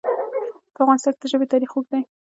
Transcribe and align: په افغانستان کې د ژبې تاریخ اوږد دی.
په 0.73 0.79
افغانستان 0.83 1.11
کې 1.15 1.19
د 1.21 1.25
ژبې 1.31 1.45
تاریخ 1.53 1.69
اوږد 1.73 1.89
دی. 1.93 2.01